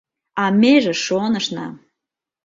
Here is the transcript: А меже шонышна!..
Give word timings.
А 0.43 0.45
меже 0.61 0.93
шонышна!.. 1.05 1.67